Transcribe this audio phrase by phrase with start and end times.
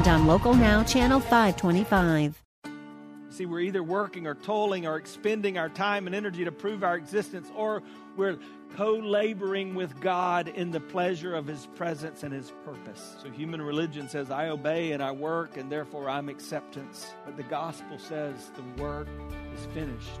[0.00, 2.42] and on Local Now, Channel 525.
[3.28, 6.96] See, we're either working or tolling or expending our time and energy to prove our
[6.96, 7.82] existence, or
[8.16, 8.38] we're
[8.76, 13.16] co laboring with God in the pleasure of His presence and His purpose.
[13.22, 17.12] So, human religion says, I obey and I work, and therefore I'm acceptance.
[17.26, 19.08] But the gospel says the work
[19.54, 20.20] is finished.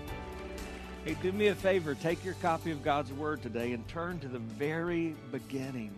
[1.03, 1.95] Hey, do me a favor.
[1.95, 5.97] Take your copy of God's Word today and turn to the very beginning.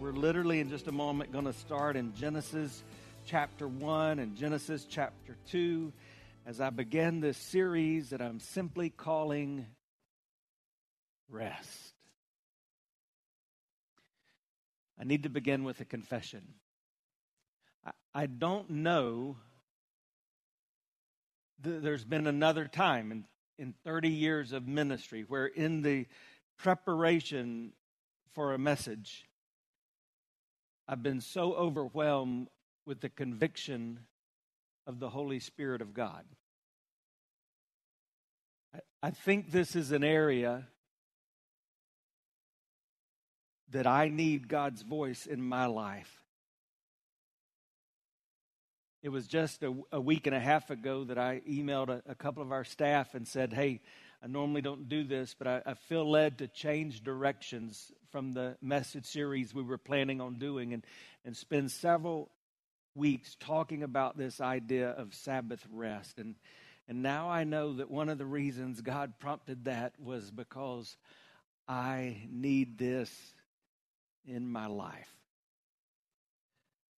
[0.00, 2.82] We're literally in just a moment going to start in Genesis
[3.24, 5.92] chapter 1 and Genesis chapter 2
[6.44, 9.64] as I begin this series that I'm simply calling
[11.28, 11.94] Rest.
[15.00, 16.42] I need to begin with a confession.
[18.12, 19.36] I, don't know.
[21.60, 23.24] There's been another time in
[23.58, 26.06] in 30 years of ministry where in the
[26.58, 27.72] preparation
[28.34, 29.24] for a message,
[30.88, 32.48] I've been so overwhelmed
[32.84, 34.00] with the conviction
[34.86, 36.24] of the Holy Spirit of God.
[39.02, 40.68] I, think this is an area
[43.70, 46.25] that I need God's voice in my life.
[49.06, 52.16] It was just a, a, week and a half ago that I emailed a, a,
[52.16, 53.80] couple of our staff and said, Hey,
[54.20, 58.56] I normally don't do this, but I, I feel led to change directions from the
[58.60, 60.84] message series we were planning on doing and,
[61.24, 62.32] and spend several
[62.96, 66.18] weeks talking about this idea of Sabbath rest.
[66.18, 66.34] And,
[66.88, 70.96] and now I know that one of the reasons God prompted that was because
[71.68, 73.12] I need this
[74.26, 75.14] in my life.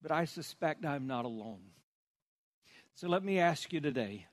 [0.02, 1.60] But I suspect I'm not alone.
[2.98, 4.26] So let me ask you today,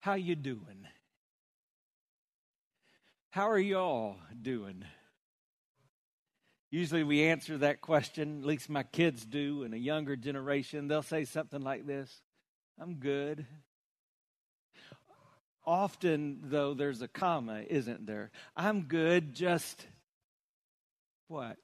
[0.00, 0.88] how you doing?
[3.30, 4.84] How are y'all doing?
[6.72, 11.02] Usually we answer that question, at least my kids do, and a younger generation, they'll
[11.02, 12.20] say something like this
[12.80, 13.46] I'm good.
[15.64, 18.32] Often, though, there's a comma, isn't there?
[18.56, 19.86] I'm good, just
[21.28, 21.58] what?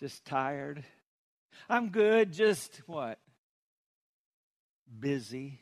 [0.00, 0.82] Just tired.
[1.68, 3.20] I'm good, just what?
[5.00, 5.60] Busy?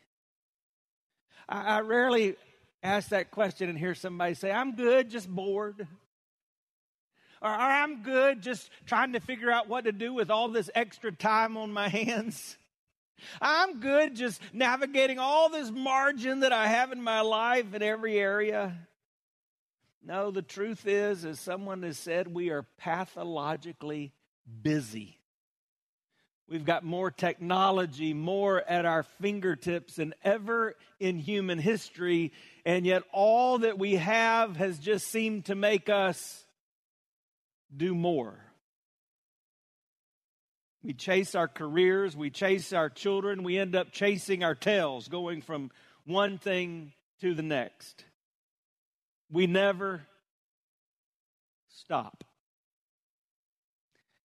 [1.49, 2.37] I, I rarely
[2.83, 5.87] ask that question and hear somebody say, I'm good, just bored.
[7.41, 10.71] Or, or I'm good, just trying to figure out what to do with all this
[10.75, 12.57] extra time on my hands.
[13.41, 18.19] I'm good just navigating all this margin that I have in my life in every
[18.19, 18.77] area.
[20.05, 24.13] No, the truth is, as someone has said, we are pathologically
[24.63, 25.19] busy.
[26.49, 32.33] We've got more technology, more at our fingertips than ever in human history,
[32.67, 36.45] and yet all that we have has just seemed to make us
[37.75, 38.39] do more.
[40.83, 45.41] We chase our careers, we chase our children, we end up chasing our tails, going
[45.41, 45.71] from
[46.05, 48.05] one thing to the next.
[49.31, 50.03] We never
[51.69, 52.25] stop.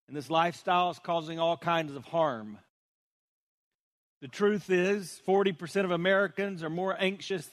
[0.08, 2.58] And this lifestyle is causing all kinds of harm.
[4.22, 7.50] The truth is, 40% of Americans are more anxious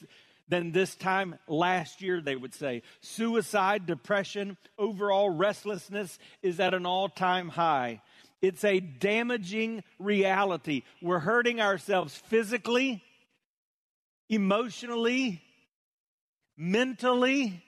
[0.47, 2.81] than this time last year, they would say.
[3.01, 8.01] Suicide, depression, overall restlessness is at an all time high.
[8.41, 10.83] It's a damaging reality.
[11.01, 13.03] We're hurting ourselves physically,
[14.29, 15.41] emotionally,
[16.57, 17.63] mentally,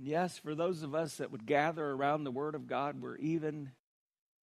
[0.00, 3.18] and yes, for those of us that would gather around the Word of God, we're
[3.18, 3.72] even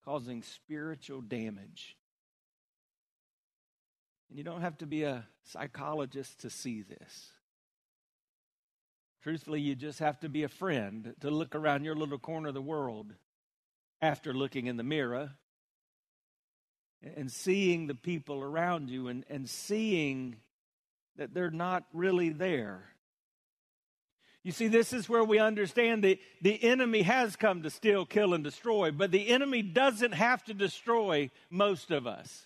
[0.06, 1.98] causing spiritual damage.
[4.30, 7.32] And you don't have to be a psychologist to see this.
[9.24, 12.54] Truthfully, you just have to be a friend to look around your little corner of
[12.54, 13.16] the world
[14.00, 15.32] after looking in the mirror
[17.02, 20.36] and seeing the people around you and, and seeing
[21.16, 22.92] that they're not really there.
[24.48, 28.34] You see, this is where we understand that the enemy has come to steal, kill,
[28.34, 32.46] and destroy, but the enemy doesn't have to destroy most of us.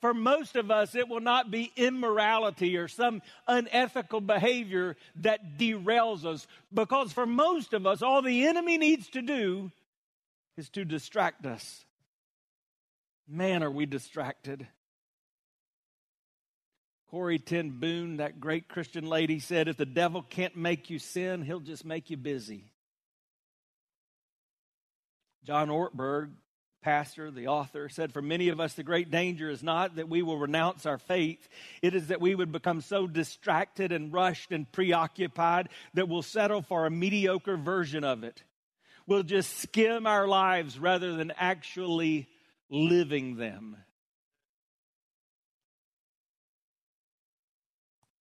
[0.00, 6.24] For most of us, it will not be immorality or some unethical behavior that derails
[6.24, 6.48] us.
[6.74, 9.70] Because for most of us, all the enemy needs to do
[10.56, 11.84] is to distract us.
[13.28, 14.66] Man, are we distracted.
[17.10, 21.42] Corrie ten Boom, that great Christian lady, said, If the devil can't make you sin,
[21.42, 22.70] he'll just make you busy.
[25.42, 26.30] John Ortberg,
[26.82, 30.22] pastor, the author, said, For many of us, the great danger is not that we
[30.22, 31.48] will renounce our faith,
[31.82, 36.62] it is that we would become so distracted and rushed and preoccupied that we'll settle
[36.62, 38.44] for a mediocre version of it.
[39.08, 42.28] We'll just skim our lives rather than actually
[42.68, 43.76] living them.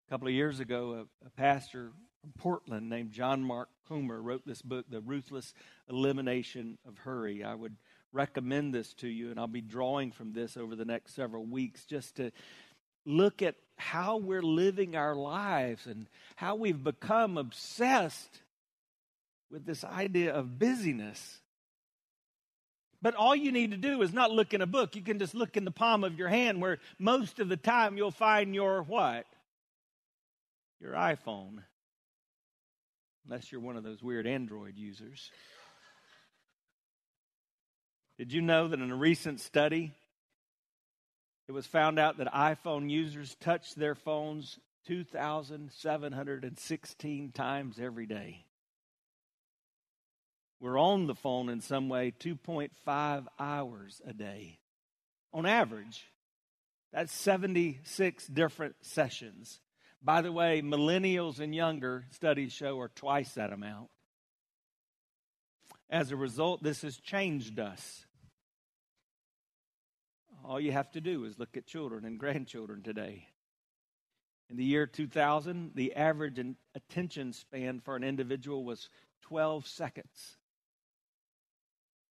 [0.08, 4.40] A couple of years ago, a, a pastor from Portland named John Mark Comer wrote
[4.46, 5.52] this book, The Ruthless
[5.90, 7.44] Elimination of Hurry.
[7.44, 7.76] I would
[8.10, 11.84] recommend this to you, and I'll be drawing from this over the next several weeks
[11.84, 12.30] just to
[13.04, 16.06] look at how we're living our lives and
[16.36, 18.40] how we've become obsessed
[19.50, 21.40] with this idea of busyness.
[23.02, 24.96] But all you need to do is not look in a book.
[24.96, 27.98] You can just look in the palm of your hand where most of the time
[27.98, 29.26] you'll find your what?
[30.80, 31.64] Your iPhone.
[33.26, 35.30] Unless you're one of those weird Android users.
[38.18, 39.92] Did you know that in a recent study,
[41.46, 48.44] it was found out that iPhone users touch their phones 2,716 times every day?
[50.60, 54.58] We're on the phone in some way 2.5 hours a day.
[55.32, 56.10] On average,
[56.92, 59.60] that's 76 different sessions.
[60.02, 63.88] By the way, millennials and younger, studies show, are twice that amount.
[65.90, 68.04] As a result, this has changed us.
[70.44, 73.26] All you have to do is look at children and grandchildren today.
[74.50, 76.40] In the year 2000, the average
[76.74, 78.88] attention span for an individual was
[79.22, 80.36] 12 seconds.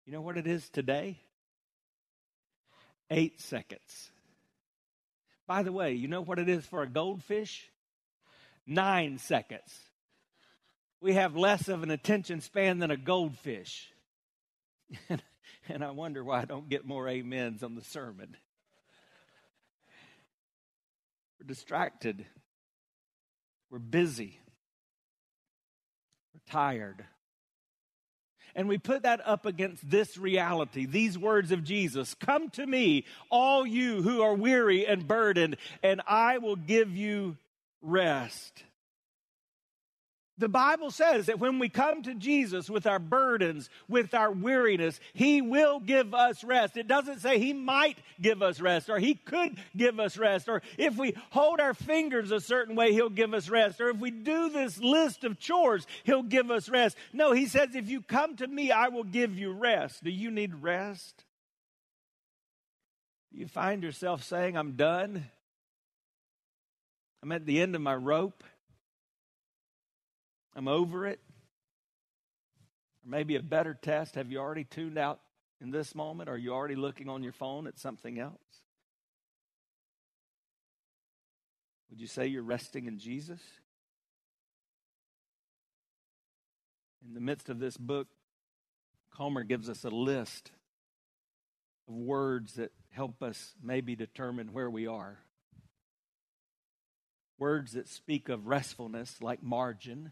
[0.05, 1.19] You know what it is today?
[3.09, 4.11] Eight seconds.
[5.47, 7.71] By the way, you know what it is for a goldfish?
[8.67, 9.73] Nine seconds.
[10.99, 13.89] We have less of an attention span than a goldfish.
[15.69, 18.35] and I wonder why I don't get more amens on the sermon.
[21.39, 22.25] We're distracted.
[23.69, 24.37] We're busy.
[26.33, 27.05] We're tired.
[28.55, 33.05] And we put that up against this reality, these words of Jesus Come to me,
[33.29, 37.37] all you who are weary and burdened, and I will give you
[37.87, 38.63] rest.
[40.39, 44.99] The Bible says that when we come to Jesus with our burdens, with our weariness,
[45.13, 46.77] He will give us rest.
[46.77, 50.61] It doesn't say He might give us rest or He could give us rest or
[50.77, 54.11] if we hold our fingers a certain way, He'll give us rest or if we
[54.11, 56.97] do this list of chores, He'll give us rest.
[57.13, 60.03] No, He says, if you come to me, I will give you rest.
[60.03, 61.25] Do you need rest?
[63.31, 65.25] You find yourself saying, I'm done?
[67.21, 68.43] I'm at the end of my rope?
[70.55, 71.19] I'm over it.
[73.05, 75.19] Or maybe a better test have you already tuned out
[75.61, 76.29] in this moment?
[76.29, 78.37] Are you already looking on your phone at something else?
[81.89, 83.39] Would you say you're resting in Jesus?
[87.07, 88.07] In the midst of this book,
[89.15, 90.51] Comer gives us a list
[91.87, 95.17] of words that help us maybe determine where we are.
[97.39, 100.11] Words that speak of restfulness, like margin,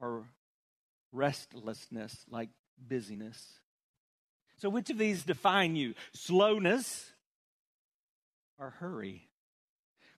[0.00, 0.24] or
[1.12, 3.60] restlessness like busyness.
[4.58, 5.94] So, which of these define you?
[6.12, 7.10] Slowness
[8.58, 9.28] or hurry?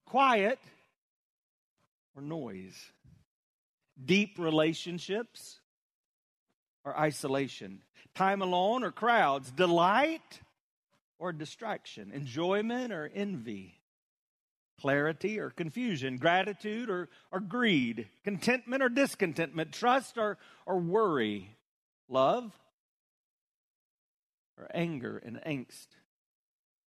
[0.06, 0.58] Quiet
[2.16, 2.78] or noise?
[4.02, 5.60] Deep relationships
[6.84, 7.80] or isolation?
[8.14, 9.50] Time alone or crowds?
[9.50, 10.40] Delight
[11.18, 12.10] or distraction?
[12.12, 13.78] Enjoyment or envy?
[14.80, 21.56] Clarity or confusion, gratitude or, or greed, contentment or discontentment, trust or, or worry,
[22.08, 22.52] love
[24.58, 25.88] or anger and angst,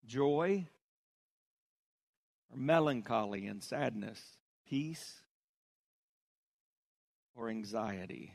[0.06, 0.68] joy
[2.52, 5.22] or melancholy and sadness, peace
[7.36, 8.34] or anxiety.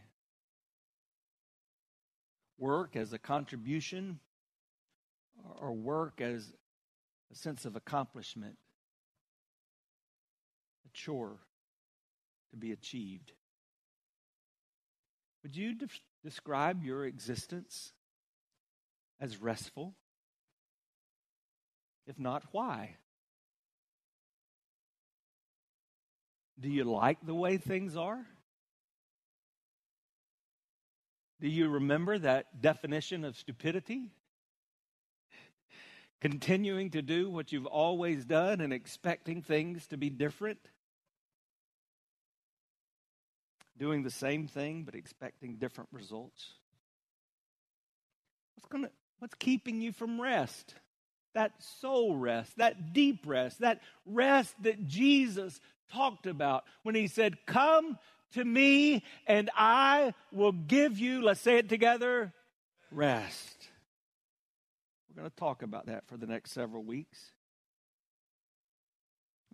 [2.59, 4.21] Work as a contribution
[5.61, 6.53] or work as
[7.33, 8.57] a sense of accomplishment,
[10.93, 11.39] chore
[12.51, 13.33] to be achieved.
[15.43, 15.89] Would you de-
[16.23, 17.93] describe your existence
[19.21, 19.95] as restful?
[22.07, 22.97] If not, why?
[26.59, 28.25] Do you like the way things are?
[31.41, 34.13] Do you remember that definition of stupidity?
[36.21, 40.61] Continuing to do what you've always done and expecting things to be different?
[43.79, 46.53] Doing the same thing but expecting different results?
[48.57, 50.75] What's going to what's keeping you from rest?
[51.35, 55.61] That soul rest, that deep rest, that rest that Jesus
[55.93, 57.99] talked about when he said, Come
[58.33, 62.33] to me and I will give you, let's say it together,
[62.91, 63.69] rest.
[65.09, 67.33] We're going to talk about that for the next several weeks.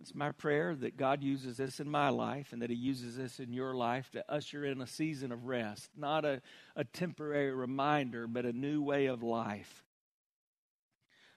[0.01, 3.39] It's my prayer that God uses this in my life and that He uses this
[3.39, 6.41] in your life to usher in a season of rest, not a,
[6.75, 9.83] a temporary reminder, but a new way of life.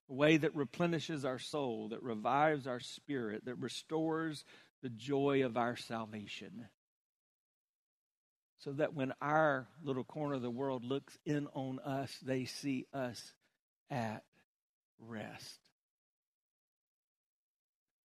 [0.09, 4.45] A way that replenishes our soul, that revives our spirit, that restores
[4.83, 6.69] the joy of our salvation.
[8.59, 12.87] So that when our little corner of the world looks in on us, they see
[12.95, 13.33] us
[13.91, 14.23] at
[15.01, 15.62] rest.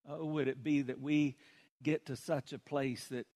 [0.08, 1.36] Oh, would it be that we
[1.82, 3.26] get to such a place that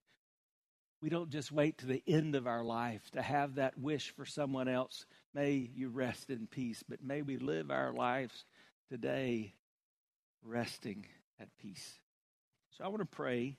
[1.02, 4.24] we don't just wait to the end of our life to have that wish for
[4.24, 8.44] someone else, may you rest in peace, but may we live our lives
[8.88, 9.54] today
[10.44, 11.04] resting
[11.40, 11.94] at peace.
[12.70, 13.58] So I want to pray,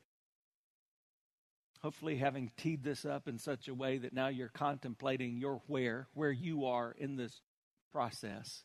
[1.81, 6.07] hopefully, having teed this up in such a way that now you're contemplating your where,
[6.13, 7.41] where you are in this
[7.91, 8.63] process.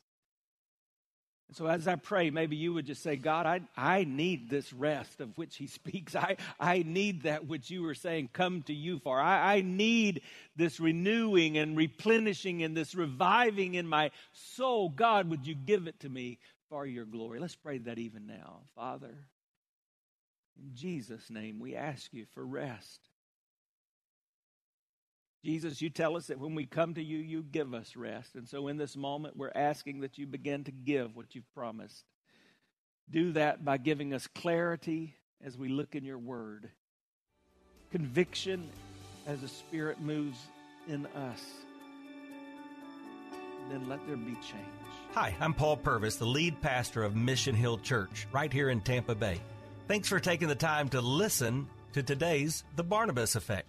[1.49, 4.73] And so as I pray, maybe you would just say, God, I, I need this
[4.73, 6.15] rest of which he speaks.
[6.15, 9.19] I, I need that which you were saying, come to you for.
[9.19, 10.23] I, I need
[10.57, 14.91] this renewing and replenishing and this reviving in my soul.
[14.91, 16.39] God, would you give it to me
[16.69, 17.41] for your glory?
[17.41, 18.61] Let's pray that even now.
[18.77, 19.15] Father,
[20.59, 23.01] in Jesus' name, we ask you for rest.
[25.45, 28.35] Jesus, you tell us that when we come to you, you give us rest.
[28.35, 32.05] And so in this moment, we're asking that you begin to give what you've promised.
[33.09, 35.15] Do that by giving us clarity
[35.45, 36.69] as we look in your word,
[37.93, 38.69] conviction
[39.27, 40.39] as the Spirit moves
[40.89, 41.43] in us.
[43.71, 44.67] Then let there be change.
[45.13, 49.15] Hi, I'm Paul Purvis, the lead pastor of Mission Hill Church, right here in Tampa
[49.15, 49.41] Bay.
[49.87, 53.69] Thanks for taking the time to listen to today's The Barnabas Effect.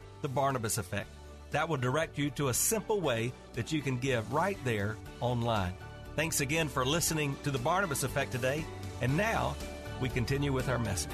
[0.21, 1.09] the Barnabas Effect.
[1.51, 5.73] That will direct you to a simple way that you can give right there online.
[6.15, 8.65] Thanks again for listening to the Barnabas Effect today.
[9.01, 9.55] And now
[9.99, 11.11] we continue with our message.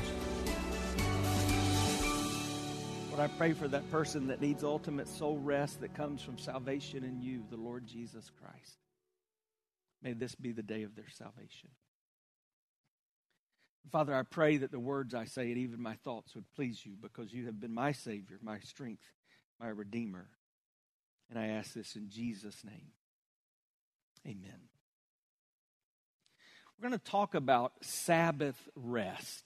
[3.09, 7.03] Lord, I pray for that person that needs ultimate soul rest that comes from salvation
[7.03, 8.77] in you, the Lord Jesus Christ.
[10.03, 11.69] May this be the day of their salvation.
[13.91, 16.93] Father, I pray that the words I say and even my thoughts would please you
[17.01, 19.03] because you have been my Savior, my strength,
[19.59, 20.27] my Redeemer.
[21.29, 22.91] And I ask this in Jesus' name.
[24.25, 24.59] Amen.
[26.77, 29.43] We're going to talk about Sabbath rest.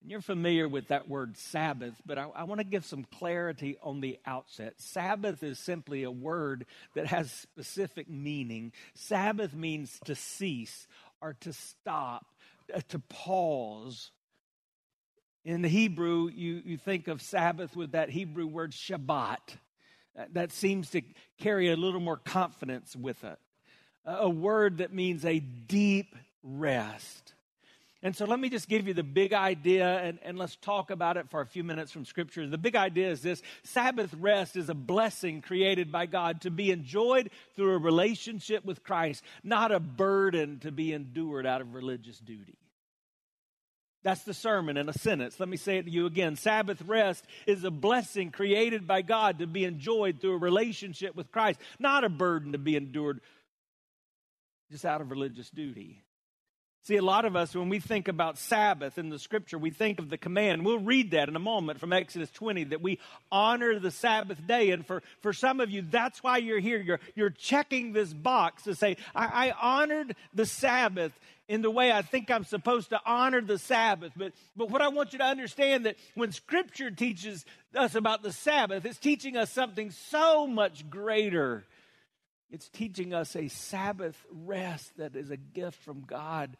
[0.00, 3.76] And you're familiar with that word Sabbath, but I, I want to give some clarity
[3.82, 4.74] on the outset.
[4.78, 8.72] Sabbath is simply a word that has specific meaning.
[8.94, 10.86] Sabbath means to cease
[11.20, 12.26] or to stop
[12.88, 14.10] to pause.
[15.44, 19.56] In the Hebrew, you, you think of Sabbath with that Hebrew word Shabbat.
[20.18, 21.02] Uh, that seems to
[21.38, 23.38] carry a little more confidence with it.
[24.04, 27.34] A word that means a deep rest.
[28.00, 31.16] And so let me just give you the big idea and, and let's talk about
[31.16, 32.46] it for a few minutes from Scripture.
[32.46, 36.70] The big idea is this Sabbath rest is a blessing created by God to be
[36.70, 42.18] enjoyed through a relationship with Christ, not a burden to be endured out of religious
[42.20, 42.58] duty.
[44.04, 45.40] That's the sermon in a sentence.
[45.40, 46.36] Let me say it to you again.
[46.36, 51.32] Sabbath rest is a blessing created by God to be enjoyed through a relationship with
[51.32, 53.20] Christ, not a burden to be endured
[54.70, 56.04] just out of religious duty.
[56.88, 59.98] See, a lot of us, when we think about Sabbath in the scripture, we think
[59.98, 60.64] of the command.
[60.64, 62.98] We'll read that in a moment from Exodus 20 that we
[63.30, 64.70] honor the Sabbath day.
[64.70, 66.80] And for, for some of you, that's why you're here.
[66.80, 71.12] You're, you're checking this box to say, I, I honored the Sabbath
[71.46, 74.12] in the way I think I'm supposed to honor the Sabbath.
[74.16, 78.32] But, but what I want you to understand that when Scripture teaches us about the
[78.32, 81.66] Sabbath, it's teaching us something so much greater.
[82.50, 86.56] It's teaching us a Sabbath rest that is a gift from God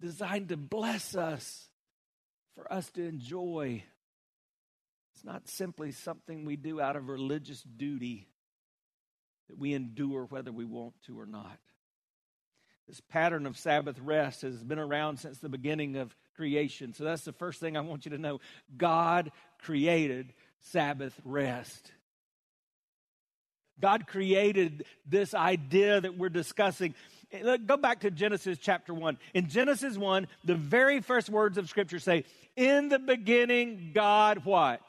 [0.00, 1.68] designed to bless us,
[2.54, 3.82] for us to enjoy.
[5.14, 8.28] It's not simply something we do out of religious duty
[9.48, 11.58] that we endure whether we want to or not.
[12.88, 16.92] This pattern of Sabbath rest has been around since the beginning of creation.
[16.92, 18.40] So that's the first thing I want you to know.
[18.76, 21.92] God created Sabbath rest.
[23.80, 26.94] God created this idea that we're discussing.
[27.32, 29.18] Eh, go back to Genesis chapter 1.
[29.34, 32.24] In Genesis 1, the very first words of Scripture say,
[32.56, 34.80] In the beginning, God what?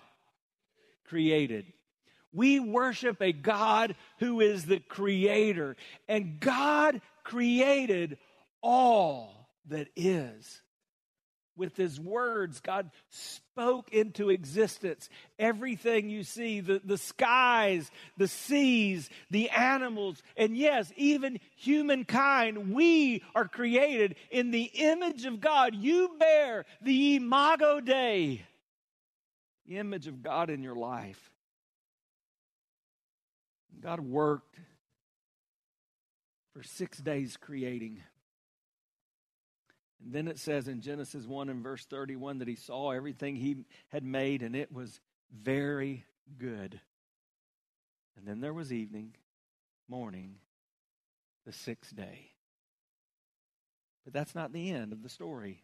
[1.06, 1.66] Created.
[2.34, 5.76] We worship a God who is the creator,
[6.08, 8.18] and God created
[8.62, 10.62] all that is
[11.58, 15.10] with his words, God spoke into existence
[15.40, 22.74] everything you see the, the skies, the seas, the animals, and yes, even humankind.
[22.74, 25.76] We are created in the image of God.
[25.76, 28.44] You bear the imago Dei,
[29.66, 31.32] the image of God in your life.
[33.80, 34.56] God worked
[36.54, 38.02] for six days creating.
[40.10, 44.04] Then it says in Genesis 1 and verse 31 that he saw everything he had
[44.04, 46.06] made and it was very
[46.38, 46.80] good.
[48.16, 49.16] And then there was evening,
[49.90, 50.36] morning,
[51.46, 52.32] the sixth day.
[54.06, 55.64] But that's not the end of the story.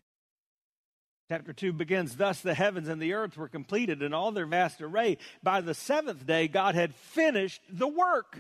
[1.30, 4.82] Chapter 2 begins Thus the heavens and the earth were completed in all their vast
[4.82, 5.18] array.
[5.42, 8.38] By the seventh day, God had finished the work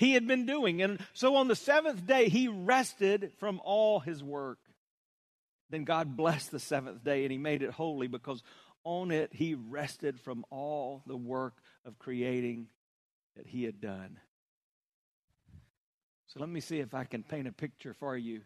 [0.00, 0.80] he had been doing.
[0.80, 4.58] And so on the seventh day, he rested from all his work.
[5.68, 8.42] Then God blessed the seventh day and he made it holy because
[8.82, 11.52] on it he rested from all the work
[11.84, 12.68] of creating
[13.36, 14.18] that he had done.
[16.28, 18.40] So let me see if I can paint a picture for you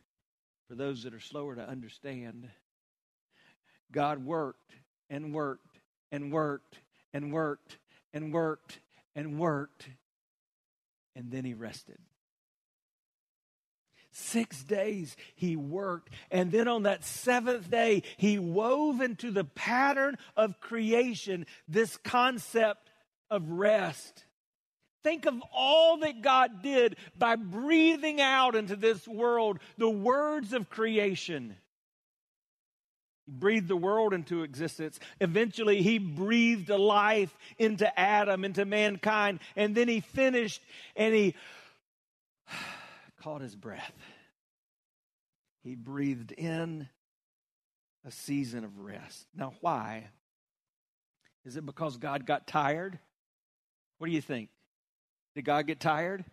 [0.67, 2.49] for those that are slower to understand.
[3.93, 4.73] God worked
[5.09, 5.79] and worked
[6.11, 6.81] and worked
[7.13, 7.79] and worked
[8.13, 8.81] and worked
[9.15, 9.87] and worked
[11.15, 11.99] and then he rested.
[14.11, 20.17] Six days he worked, and then on that seventh day, he wove into the pattern
[20.37, 22.91] of creation this concept
[23.29, 24.25] of rest.
[25.03, 30.71] Think of all that God did by breathing out into this world the words of
[30.71, 31.57] creation.
[33.27, 35.01] He breathed the world into existence.
[35.21, 39.41] Eventually, he breathed a life into Adam, into mankind.
[39.57, 40.63] And then he finished
[40.95, 41.35] and he
[43.23, 43.93] caught his breath.
[45.63, 46.89] He breathed in
[48.05, 49.27] a season of rest.
[49.35, 50.09] Now, why?
[51.47, 52.99] Is it because God got tired?
[53.99, 54.51] What do you think?
[55.35, 56.25] Did God get tired?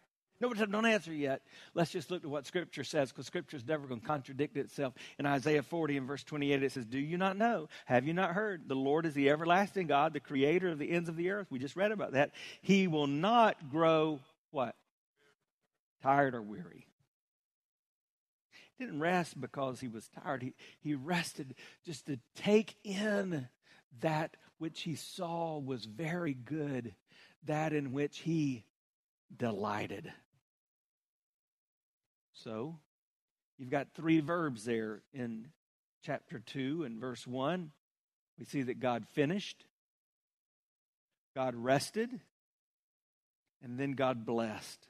[0.42, 1.44] No, don't answer yet.
[1.76, 4.96] Let's just look at what Scripture says because Scripture is never going to contradict itself.
[5.20, 7.70] In Isaiah 40 and verse 28, it says, Do you not know?
[7.86, 8.68] Have you not heard?
[8.68, 11.46] The Lord is the everlasting God, the creator of the ends of the earth.
[11.52, 12.32] We just read about that.
[12.64, 14.76] He will not grow what?
[16.02, 16.88] Tired or weary.
[18.80, 20.42] He didn't rest because he was tired.
[20.42, 21.54] He, he rested
[21.86, 23.48] just to take in
[24.00, 26.96] that which he saw was very good,
[27.46, 28.66] that in which he
[29.38, 30.12] delighted.
[32.44, 32.80] So,
[33.60, 35.48] you've got three verbs there in
[36.04, 37.72] chapter 2 and verse 1.
[38.40, 39.66] We see that God finished,
[41.36, 42.10] God rested,
[43.64, 44.88] and then God blessed.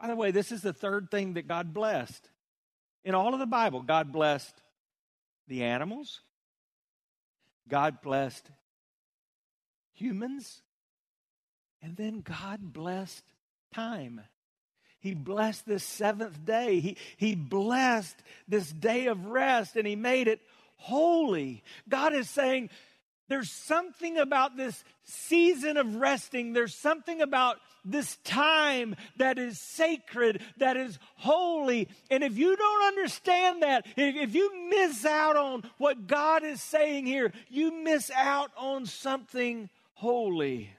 [0.00, 2.28] By the way, this is the third thing that God blessed.
[3.04, 4.60] In all of the Bible, God blessed
[5.46, 6.20] the animals,
[7.68, 8.50] God blessed
[9.94, 10.62] humans,
[11.80, 13.22] and then God blessed
[13.72, 14.22] time.
[15.06, 16.80] He blessed this seventh day.
[16.80, 18.16] He, he blessed
[18.48, 20.40] this day of rest and he made it
[20.78, 21.62] holy.
[21.88, 22.70] God is saying,
[23.28, 26.54] there's something about this season of resting.
[26.54, 31.86] There's something about this time that is sacred, that is holy.
[32.10, 36.60] And if you don't understand that, if, if, you miss out on what God is
[36.60, 40.70] saying here, you miss out on something holy.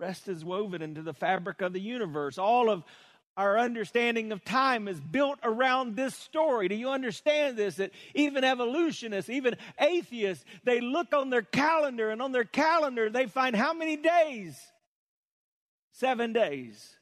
[0.00, 2.38] Rest is woven into the fabric of the universe.
[2.38, 2.84] All of
[3.36, 6.68] our understanding of time is built around this story.
[6.68, 7.76] Do you understand this?
[7.76, 13.26] That even evolutionists, even atheists, they look on their calendar and on their calendar they
[13.26, 14.58] find how many days?
[15.92, 16.96] Seven days.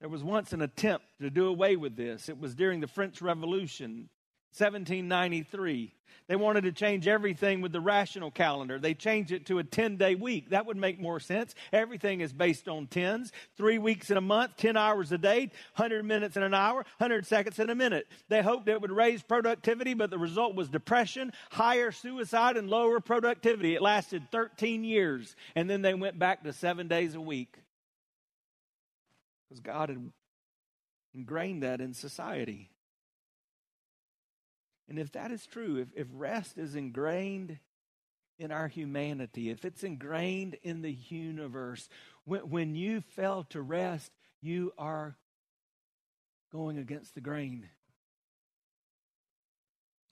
[0.00, 2.28] There was once an attempt to do away with this.
[2.28, 4.10] It was during the French Revolution,
[4.56, 5.94] 1793.
[6.26, 8.78] They wanted to change everything with the rational calendar.
[8.78, 10.50] They changed it to a 10 day week.
[10.50, 11.54] That would make more sense.
[11.72, 13.30] Everything is based on tens.
[13.56, 17.26] Three weeks in a month, 10 hours a day, 100 minutes in an hour, 100
[17.26, 18.06] seconds in a minute.
[18.28, 23.00] They hoped it would raise productivity, but the result was depression, higher suicide, and lower
[23.00, 23.74] productivity.
[23.74, 27.58] It lasted 13 years, and then they went back to seven days a week.
[29.48, 30.10] Because God had
[31.12, 32.70] ingrained that in society.
[34.88, 37.58] And if that is true, if, if rest is ingrained
[38.38, 41.88] in our humanity, if it's ingrained in the universe,
[42.24, 45.16] when, when you fail to rest, you are
[46.52, 47.68] going against the grain.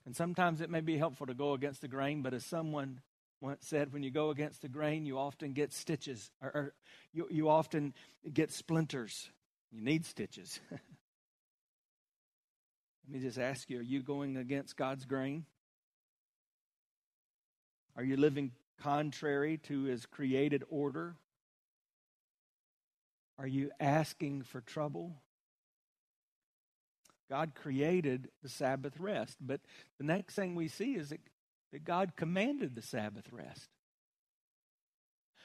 [0.04, 3.00] And sometimes it may be helpful to go against the grain, but as someone
[3.40, 6.74] once said, when you go against the grain, you often get stitches, or, or
[7.12, 7.92] you, you often
[8.32, 9.28] get splinters.
[9.70, 10.60] You need stitches.
[13.04, 15.44] Let me just ask you are you going against God's grain?
[17.96, 21.16] Are you living contrary to his created order?
[23.38, 25.16] Are you asking for trouble?
[27.28, 29.60] God created the Sabbath rest, but
[29.98, 31.20] the next thing we see is that,
[31.72, 33.68] that God commanded the Sabbath rest.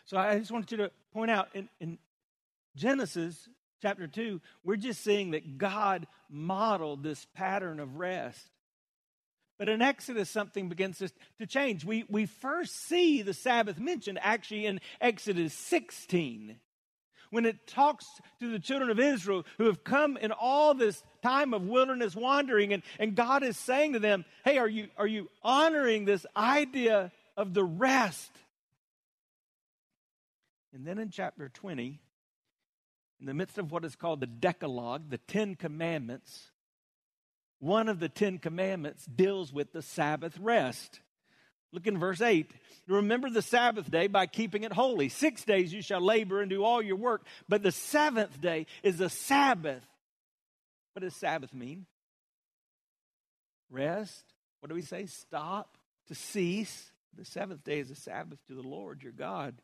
[0.06, 1.98] So I just wanted you to point out in, in
[2.76, 3.50] Genesis,
[3.82, 8.50] chapter 2, we're just seeing that God modeled this pattern of rest.
[9.58, 11.10] But in Exodus, something begins to,
[11.40, 11.84] to change.
[11.84, 16.58] We, we first see the Sabbath mentioned actually in Exodus 16
[17.30, 18.06] when it talks
[18.40, 22.72] to the children of Israel who have come in all this time of wilderness wandering,
[22.72, 27.12] and, and God is saying to them, Hey, are you, are you honoring this idea
[27.36, 28.32] of the rest?
[30.74, 32.00] And then in chapter 20,
[33.20, 36.52] in the midst of what is called the Decalogue, the Ten Commandments,
[37.60, 41.00] one of the Ten Commandments deals with the Sabbath rest.
[41.74, 42.52] Look in verse 8.
[42.88, 45.10] Remember the Sabbath day by keeping it holy.
[45.10, 49.02] Six days you shall labor and do all your work, but the seventh day is
[49.02, 49.84] a Sabbath.
[50.94, 51.86] What does Sabbath mean?
[53.70, 54.24] Rest.
[54.60, 55.06] What do we say?
[55.08, 55.78] Stop,
[56.08, 56.92] to cease.
[57.18, 59.56] The seventh day is a Sabbath to the Lord your God.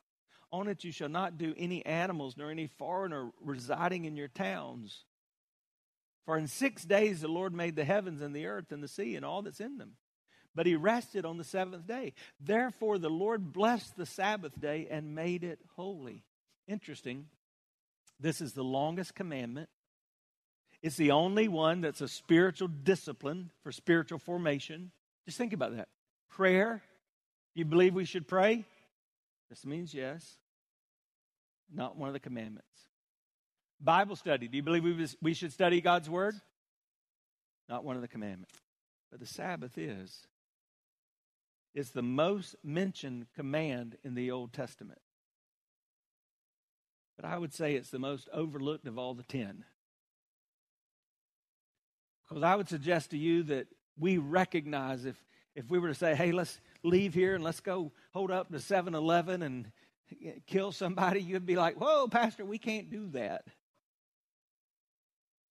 [0.53, 5.03] On it you shall not do any animals nor any foreigner residing in your towns.
[6.27, 9.15] For in six days the Lord made the heavens and the earth and the sea
[9.15, 9.93] and all that's in them.
[10.53, 12.13] But he rested on the seventh day.
[12.39, 16.23] Therefore the Lord blessed the Sabbath day and made it holy.
[16.67, 17.25] Interesting.
[18.19, 19.69] This is the longest commandment.
[20.83, 24.91] It's the only one that's a spiritual discipline for spiritual formation.
[25.25, 25.87] Just think about that.
[26.29, 26.83] Prayer.
[27.55, 28.65] You believe we should pray?
[29.49, 30.37] This means yes
[31.73, 32.67] not one of the commandments.
[33.81, 34.47] Bible study.
[34.47, 36.35] Do you believe we, we should study God's Word?
[37.67, 38.53] Not one of the commandments.
[39.11, 40.27] But the Sabbath is.
[41.73, 44.99] It's the most mentioned command in the Old Testament.
[47.15, 49.65] But I would say it's the most overlooked of all the ten.
[52.27, 55.15] Because I would suggest to you that we recognize if,
[55.55, 58.59] if we were to say, hey, let's leave here and let's go hold up to
[58.59, 59.71] 7 Eleven and
[60.47, 63.45] kill somebody, you'd be like, whoa, Pastor, we can't do that.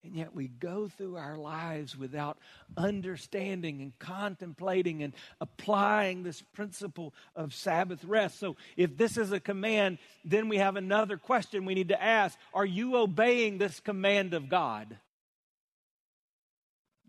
[0.04, 2.38] And yet we go through our lives without
[2.76, 8.40] understanding and contemplating and applying this principle of Sabbath rest.
[8.40, 12.36] So if this is a command, then we have another question we need to ask
[12.52, 14.96] Are you obeying this command of God?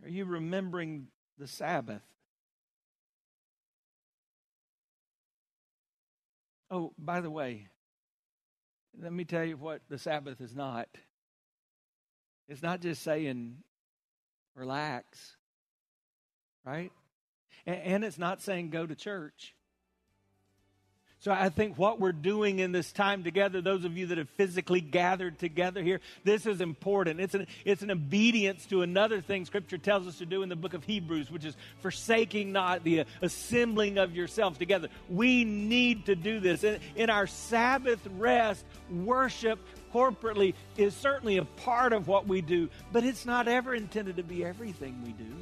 [0.03, 1.07] Are you remembering
[1.39, 2.03] the Sabbath?
[6.73, 7.67] Oh, by the way,
[8.99, 10.87] let me tell you what the Sabbath is not.
[12.47, 13.57] It's not just saying,
[14.55, 15.37] relax,
[16.65, 16.91] right?
[17.67, 19.53] And, it's not saying go to church.
[21.23, 24.27] So I think what we're doing in this time together, those of you that have
[24.31, 27.21] physically gathered together here, this is important.
[27.21, 30.57] It's an, it's an obedience to another thing Scripture tells us to do in the
[30.57, 34.89] book of Hebrews, which is forsaking not the assembling of yourselves together.
[35.09, 36.65] We need to do this.
[36.65, 39.59] In, in our Sabbath rest, worship
[39.93, 44.23] corporately is certainly a part of what we do, but it's not ever intended to
[44.23, 45.33] be everything we do.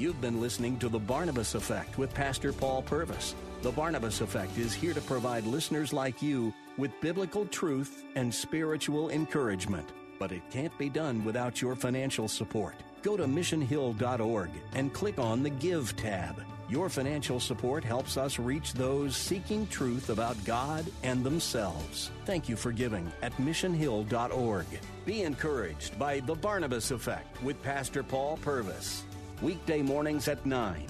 [0.00, 3.34] You've been listening to The Barnabas Effect with Pastor Paul Purvis.
[3.60, 9.10] The Barnabas Effect is here to provide listeners like you with biblical truth and spiritual
[9.10, 9.86] encouragement.
[10.18, 12.76] But it can't be done without your financial support.
[13.02, 16.42] Go to missionhill.org and click on the Give tab.
[16.70, 22.10] Your financial support helps us reach those seeking truth about God and themselves.
[22.24, 24.66] Thank you for giving at missionhill.org.
[25.04, 29.04] Be encouraged by The Barnabas Effect with Pastor Paul Purvis.
[29.42, 30.84] Weekday mornings at 9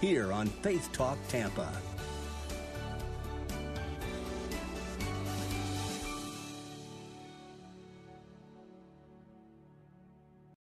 [0.00, 1.68] here on Faith Talk Tampa.